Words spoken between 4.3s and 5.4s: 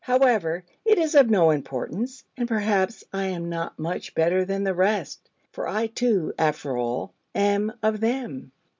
than the rest,